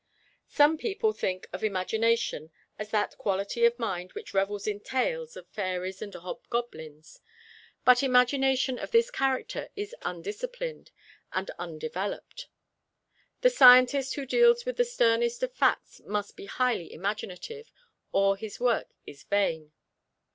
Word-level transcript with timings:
Simple 0.47 0.79
people 0.79 1.13
think 1.13 1.47
of 1.53 1.63
imagination 1.63 2.49
as 2.79 2.89
that 2.89 3.15
quality 3.19 3.65
of 3.65 3.77
mind 3.77 4.13
which 4.13 4.33
revels 4.33 4.65
in 4.65 4.79
tales 4.79 5.37
of 5.37 5.47
fairies 5.49 6.01
and 6.01 6.11
hobgoblins, 6.15 7.21
but 7.85 8.01
imagination 8.01 8.79
of 8.79 8.89
this 8.89 9.11
character 9.11 9.69
is 9.75 9.93
undisciplined 10.01 10.89
and 11.33 11.51
undeveloped. 11.59 12.47
The 13.41 13.51
scientist 13.51 14.15
who 14.15 14.25
deals 14.25 14.65
with 14.65 14.77
the 14.77 14.85
sternest 14.85 15.43
of 15.43 15.53
facts 15.53 16.01
must 16.03 16.35
be 16.35 16.45
highly 16.47 16.91
imaginative, 16.91 17.71
or 18.11 18.35
his 18.35 18.59
work 18.59 18.89
is 19.05 19.21
vain. 19.21 19.71